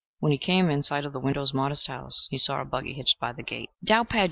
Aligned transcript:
When 0.17 0.31
he 0.31 0.39
came 0.39 0.71
in 0.71 0.81
sight 0.81 1.05
of 1.05 1.13
the 1.13 1.19
widow's 1.19 1.53
modest 1.53 1.85
house, 1.85 2.25
he 2.31 2.39
saw 2.39 2.59
a 2.59 2.65
buggy 2.65 2.93
hitched 2.95 3.19
by 3.19 3.33
the 3.33 3.43
gate. 3.43 3.69